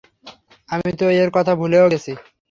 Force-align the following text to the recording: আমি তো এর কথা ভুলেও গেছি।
আমি 0.69 0.91
তো 0.99 1.05
এর 1.13 1.29
কথা 1.33 1.53
ভুলেও 1.55 1.91
গেছি। 1.91 2.11